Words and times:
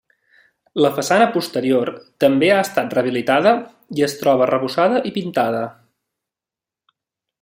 La 0.83 0.89
façana 0.93 1.25
posterior 1.35 1.91
també 2.25 2.49
ha 2.53 2.57
estat 2.69 2.95
rehabilitada 2.99 3.53
i 3.99 4.07
es 4.09 4.17
troba 4.23 4.45
arrebossada 4.47 5.03
i 5.11 5.15
pintada. 5.19 5.61